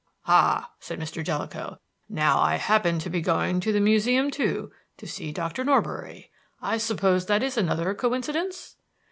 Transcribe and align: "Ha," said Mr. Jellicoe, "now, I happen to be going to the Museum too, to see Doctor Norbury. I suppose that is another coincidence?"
"Ha," 0.23 0.71
said 0.79 0.99
Mr. 0.99 1.23
Jellicoe, 1.23 1.77
"now, 2.09 2.39
I 2.39 2.55
happen 2.55 2.97
to 2.97 3.07
be 3.11 3.21
going 3.21 3.59
to 3.59 3.71
the 3.71 3.79
Museum 3.79 4.31
too, 4.31 4.71
to 4.97 5.05
see 5.05 5.31
Doctor 5.31 5.63
Norbury. 5.63 6.31
I 6.59 6.79
suppose 6.79 7.27
that 7.27 7.43
is 7.43 7.55
another 7.55 7.93
coincidence?" 7.93 8.77